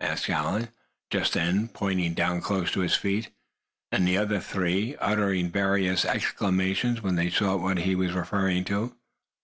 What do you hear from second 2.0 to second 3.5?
down close to his feet;